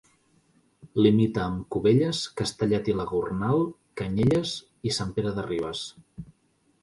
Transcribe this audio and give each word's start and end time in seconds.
Limita 1.05 1.41
amb 1.47 1.65
Cubelles, 1.75 2.21
Castellet 2.41 2.89
i 2.93 2.97
la 3.01 3.05
Gornal, 3.11 3.61
Canyelles 4.01 4.55
i 4.91 4.95
Sant 4.99 5.15
Pere 5.19 5.35
de 5.39 5.45
Ribes. 5.51 5.85